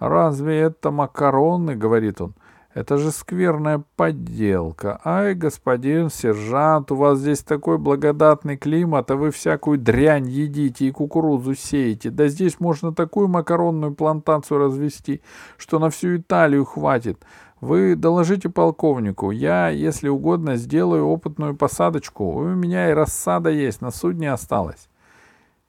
«Разве 0.00 0.58
это 0.58 0.90
макароны?»— 0.90 1.76
говорит 1.76 2.20
он. 2.20 2.34
«Это 2.74 2.98
же 2.98 3.12
скверная 3.12 3.84
подделка. 3.94 5.00
Ай, 5.04 5.34
господин 5.34 6.10
сержант, 6.10 6.90
у 6.90 6.96
вас 6.96 7.20
здесь 7.20 7.44
такой 7.44 7.78
благодатный 7.78 8.56
климат, 8.56 9.12
а 9.12 9.14
вы 9.14 9.30
всякую 9.30 9.78
дрянь 9.78 10.28
едите 10.28 10.88
и 10.88 10.90
кукурузу 10.90 11.54
сеете. 11.54 12.10
Да 12.10 12.26
здесь 12.26 12.58
можно 12.58 12.92
такую 12.92 13.28
макаронную 13.28 13.94
плантацию 13.94 14.58
развести, 14.58 15.22
что 15.56 15.78
на 15.78 15.88
всю 15.88 16.16
Италию 16.16 16.64
хватит. 16.64 17.24
Вы 17.60 17.94
доложите 17.94 18.48
полковнику. 18.48 19.30
Я, 19.30 19.68
если 19.68 20.08
угодно, 20.08 20.56
сделаю 20.56 21.06
опытную 21.06 21.56
посадочку. 21.56 22.24
У 22.32 22.42
меня 22.42 22.90
и 22.90 22.92
рассада 22.92 23.50
есть, 23.50 23.80
на 23.82 23.92
судне 23.92 24.32
осталось». 24.32 24.88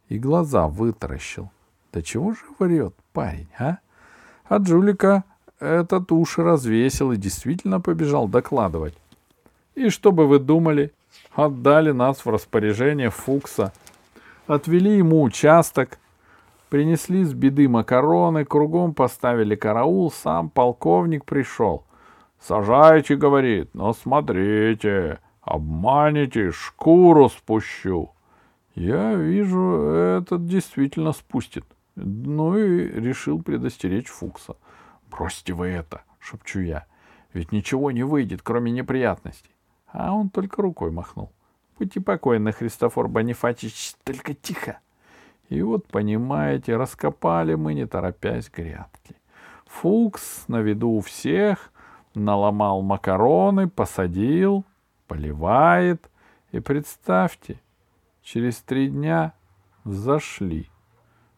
И 0.10 0.20
глаза 0.20 0.68
вытаращил. 0.68 1.50
«Да 1.92 2.02
чего 2.02 2.34
же 2.34 2.42
врет 2.60 2.94
парень, 3.14 3.48
а?» 3.58 3.80
А 4.48 4.58
Джулика 4.58 5.24
этот 5.60 6.12
уши 6.12 6.44
развесил 6.44 7.12
и 7.12 7.18
действительно 7.18 7.80
побежал 7.80 8.28
докладывать. 8.28 8.96
И 9.76 9.90
что 9.90 10.12
бы 10.12 10.28
вы 10.28 10.40
думали? 10.40 10.94
Отдали 11.34 11.92
нас 11.92 12.26
в 12.26 12.30
распоряжение 12.30 13.10
Фукса. 13.10 13.74
Отвели 14.48 14.98
ему 14.98 15.22
участок, 15.22 16.00
принесли 16.70 17.24
с 17.24 17.34
беды 17.34 17.68
макароны, 17.68 18.46
кругом 18.46 18.94
поставили 18.94 19.56
караул, 19.56 20.12
сам 20.12 20.50
полковник 20.50 21.26
пришел. 21.26 21.84
«Сажайте,— 22.40 23.16
говорит,— 23.18 23.70
но 23.74 23.94
смотрите, 23.94 25.20
обманете, 25.42 26.52
шкуру 26.52 27.30
спущу». 27.30 28.12
Я 28.76 29.16
вижу, 29.16 29.84
этот 29.84 30.46
действительно 30.46 31.14
спустит. 31.14 31.66
Ну 31.96 32.58
и 32.58 32.88
решил 33.00 33.42
предостеречь 33.42 34.10
Фукса. 34.10 34.58
«Бросьте 35.10 35.54
вы 35.54 35.68
это!»— 35.68 36.02
шепчу 36.20 36.60
я. 36.60 36.86
«Ведь 37.34 37.54
ничего 37.54 37.92
не 37.92 38.04
выйдет, 38.04 38.42
кроме 38.42 38.72
неприятностей». 38.72 39.52
А 39.88 40.14
он 40.14 40.30
только 40.30 40.62
рукой 40.62 40.92
махнул. 40.92 41.32
«Будьте 41.80 42.02
покойны, 42.02 42.52
Христофор 42.52 43.08
Бонифатич, 43.08 43.94
только 44.04 44.34
тихо!» 44.34 44.80
И 45.50 45.62
вот, 45.62 45.88
понимаете, 45.88 46.76
раскопали 46.76 47.56
мы, 47.56 47.76
не 47.76 47.86
торопясь, 47.86 48.50
грядки. 48.50 49.16
Фукс 49.68 50.46
на 50.48 50.60
виду 50.62 50.90
у 50.90 51.02
всех 51.02 51.72
наломал 52.14 52.82
макароны, 52.82 53.70
посадил, 53.70 54.66
поливает. 55.08 56.10
И 56.52 56.60
представьте, 56.60 57.60
через 58.26 58.58
три 58.58 58.90
дня 58.90 59.34
взошли. 59.84 60.70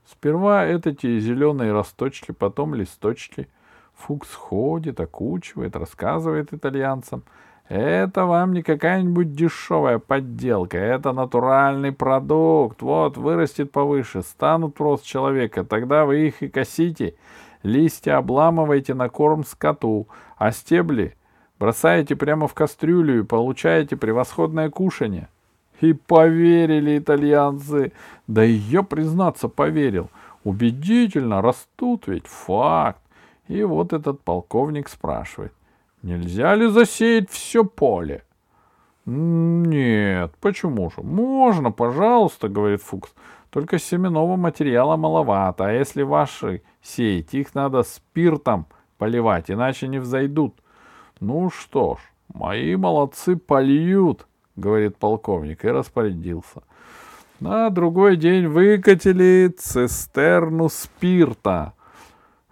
Сперва 0.05 0.63
это 0.63 0.95
те 0.95 1.19
зеленые 1.19 1.73
росточки, 1.73 2.31
потом 2.31 2.73
листочки. 2.73 3.49
Фукс 3.93 4.33
ходит, 4.33 4.99
окучивает, 4.99 5.75
рассказывает 5.75 6.53
итальянцам. 6.53 7.23
Это 7.67 8.25
вам 8.25 8.53
не 8.53 8.63
какая-нибудь 8.63 9.33
дешевая 9.33 9.99
подделка, 9.99 10.77
это 10.77 11.11
натуральный 11.11 11.91
продукт. 11.91 12.81
Вот, 12.81 13.17
вырастет 13.17 13.73
повыше, 13.73 14.21
станут 14.21 14.79
рост 14.79 15.03
человека, 15.03 15.65
тогда 15.65 16.05
вы 16.05 16.27
их 16.27 16.41
и 16.41 16.47
косите. 16.47 17.15
Листья 17.63 18.17
обламываете 18.17 18.93
на 18.93 19.09
корм 19.09 19.43
скоту, 19.43 20.07
а 20.37 20.51
стебли 20.51 21.17
бросаете 21.59 22.15
прямо 22.15 22.47
в 22.47 22.53
кастрюлю 22.53 23.19
и 23.19 23.25
получаете 23.25 23.97
превосходное 23.97 24.69
кушанье. 24.69 25.27
И 25.81 25.93
поверили 25.93 26.97
итальянцы. 26.97 27.91
Да 28.27 28.43
я, 28.43 28.83
признаться, 28.83 29.47
поверил. 29.47 30.09
Убедительно 30.43 31.41
растут 31.41 32.07
ведь, 32.07 32.27
факт. 32.27 33.01
И 33.47 33.63
вот 33.63 33.93
этот 33.93 34.21
полковник 34.21 34.89
спрашивает. 34.89 35.53
Нельзя 36.01 36.55
ли 36.55 36.67
засеять 36.67 37.29
все 37.29 37.63
поле? 37.63 38.23
Нет, 39.05 40.33
почему 40.41 40.89
же? 40.89 41.01
Можно, 41.01 41.71
пожалуйста, 41.71 42.49
говорит 42.49 42.81
Фукс. 42.81 43.13
Только 43.49 43.79
семенного 43.79 44.35
материала 44.35 44.97
маловато, 44.97 45.65
а 45.65 45.71
если 45.71 46.03
ваши 46.03 46.61
сеять, 46.81 47.33
их 47.33 47.55
надо 47.55 47.83
спиртом 47.83 48.67
поливать, 48.97 49.49
иначе 49.49 49.87
не 49.87 49.99
взойдут. 49.99 50.55
Ну 51.21 51.49
что 51.49 51.95
ж, 51.95 51.99
мои 52.33 52.75
молодцы 52.75 53.37
польют, 53.37 54.27
говорит 54.57 54.97
полковник, 54.97 55.63
и 55.63 55.69
распорядился. 55.69 56.63
На 57.39 57.69
другой 57.69 58.17
день 58.17 58.47
выкатили 58.47 59.53
цистерну 59.57 60.69
спирта. 60.69 61.73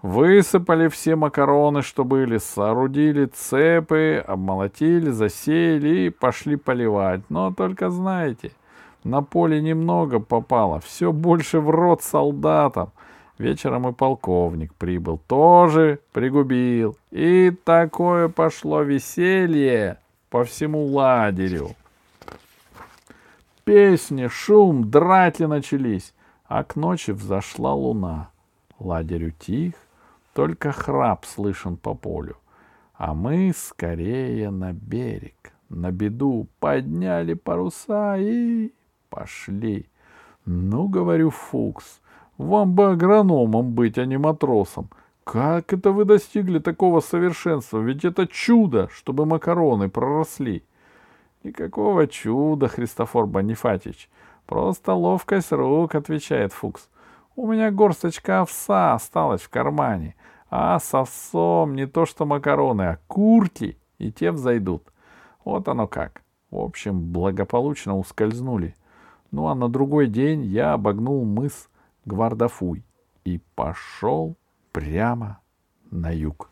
Высыпали 0.03 0.87
все 0.87 1.15
макароны, 1.15 1.81
что 1.81 2.03
были, 2.05 2.37
соорудили 2.37 3.25
цепы, 3.25 4.23
обмолотили, 4.25 5.09
засеяли 5.09 6.05
и 6.05 6.09
пошли 6.11 6.55
поливать. 6.57 7.21
Но 7.29 7.51
только 7.51 7.89
знаете, 7.89 8.51
на 9.03 9.23
поле 9.23 9.59
немного 9.61 10.19
попало, 10.19 10.79
все 10.79 11.11
больше 11.11 11.59
в 11.59 11.71
рот 11.71 12.03
солдатам. 12.03 12.91
Вечером 13.39 13.87
и 13.89 13.93
полковник 13.93 14.73
прибыл, 14.75 15.19
тоже 15.27 15.99
пригубил. 16.13 16.95
И 17.09 17.51
такое 17.63 18.29
пошло 18.29 18.83
веселье 18.83 19.97
по 20.29 20.43
всему 20.43 20.85
лагерю. 20.85 21.71
Песни, 23.65 24.27
шум, 24.27 24.91
драки 24.91 25.41
начались, 25.41 26.13
а 26.45 26.63
к 26.63 26.75
ночи 26.75 27.09
взошла 27.09 27.73
луна. 27.73 28.29
Лагерь 28.77 29.29
утих, 29.29 29.73
только 30.35 30.71
храп 30.71 31.25
слышен 31.25 31.75
по 31.75 31.95
полю. 31.95 32.37
А 32.93 33.15
мы 33.15 33.51
скорее 33.57 34.51
на 34.51 34.71
берег, 34.71 35.51
на 35.69 35.89
беду 35.89 36.47
подняли 36.59 37.33
паруса 37.33 38.17
и 38.19 38.71
пошли. 39.09 39.89
Ну, 40.45 40.87
говорю, 40.87 41.31
Фукс, 41.31 42.01
вам 42.37 42.75
бы 42.75 42.91
агрономом 42.91 43.73
быть, 43.73 43.97
а 43.97 44.05
не 44.05 44.17
матросом. 44.17 44.91
Как 45.23 45.73
это 45.73 45.91
вы 45.91 46.05
достигли 46.05 46.59
такого 46.59 46.99
совершенства? 46.99 47.79
Ведь 47.79 48.05
это 48.05 48.27
чудо, 48.27 48.89
чтобы 48.93 49.25
макароны 49.25 49.89
проросли.— 49.89 50.63
Никакого 51.45 52.07
чуда, 52.07 52.67
Христофор 52.67 53.27
Бонифатич. 53.27 54.09
Просто 54.47 54.95
ловкость 54.95 55.51
рук, 55.51 55.93
отвечает 55.93 56.51
Фукс. 56.53 56.89
У 57.35 57.45
меня 57.45 57.69
горсточка 57.69 58.41
овса 58.41 58.95
осталась 58.95 59.43
в 59.43 59.49
кармане. 59.49 60.15
А 60.49 60.79
с 60.79 60.91
овсом 60.95 61.75
не 61.75 61.85
то 61.85 62.07
что 62.07 62.25
макароны, 62.25 62.81
а 62.81 62.99
курки, 63.05 63.77
и 63.99 64.11
те 64.11 64.31
взойдут. 64.31 64.91
Вот 65.43 65.67
оно 65.67 65.87
как. 65.87 66.23
В 66.49 66.57
общем, 66.57 67.11
благополучно 67.11 67.95
ускользнули. 67.95 68.75
Ну 69.29 69.45
а 69.45 69.53
на 69.53 69.69
другой 69.69 70.07
день 70.07 70.45
я 70.45 70.73
обогнул 70.73 71.23
мыс 71.25 71.69
Гвардафуй 72.05 72.83
и 73.23 73.39
пошел 73.53 74.35
прямо 74.71 75.41
на 75.91 76.09
юг. 76.09 76.49